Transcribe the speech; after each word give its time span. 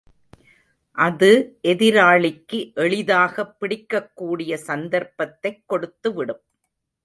அது 0.91 1.59
எதிராளிக்கு 1.63 2.73
எளிதாகப் 2.73 3.57
பிடிக்கக்கூடிய 3.61 4.53
சந்தர்ப்பத்தைக் 4.53 5.63
கொடுத்துவிடும். 5.69 6.41